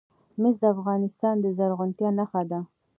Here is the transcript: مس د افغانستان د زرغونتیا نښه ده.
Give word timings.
مس 0.41 0.55
د 0.61 0.63
افغانستان 0.75 1.35
د 1.39 1.45
زرغونتیا 1.57 2.09
نښه 2.17 2.41
ده. 2.51 2.59